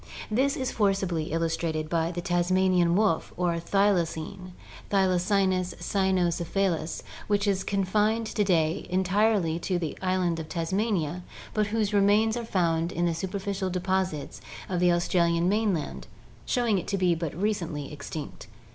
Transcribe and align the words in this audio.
This 0.31 0.55
is 0.57 0.71
forcibly 0.71 1.25
illustrated 1.25 1.87
by 1.87 2.11
the 2.11 2.21
Tasmanian 2.21 2.95
wolf 2.95 3.31
or 3.37 3.53
thylacine 3.59 4.53
(Thylacynus 4.89 5.75
cynocephalus) 5.75 7.03
which 7.27 7.45
is 7.45 7.63
confined 7.63 8.25
to 8.25 8.43
day 8.43 8.87
entirely 8.89 9.59
to 9.59 9.77
the 9.77 9.95
island 10.01 10.39
of 10.39 10.49
Tasmania 10.49 11.21
but 11.53 11.67
whose 11.67 11.93
remains 11.93 12.35
are 12.35 12.43
found 12.43 12.91
in 12.91 13.05
the 13.05 13.13
superficial 13.13 13.69
deposits 13.69 14.41
of 14.67 14.79
the 14.79 14.91
Australian 14.91 15.47
mainland, 15.47 16.07
showing 16.47 16.79
it 16.79 16.87
to 16.87 16.97
be 16.97 17.13
but 17.13 17.35
recently 17.39 17.93
extinct. 17.93 18.47